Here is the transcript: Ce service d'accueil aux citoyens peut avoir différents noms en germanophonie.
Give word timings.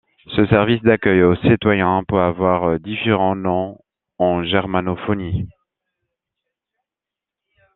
Ce 0.35 0.47
service 0.47 0.81
d'accueil 0.81 1.21
aux 1.21 1.35
citoyens 1.47 2.03
peut 2.07 2.19
avoir 2.21 2.79
différents 2.79 3.35
noms 3.35 3.77
en 4.17 4.43
germanophonie. 4.43 5.47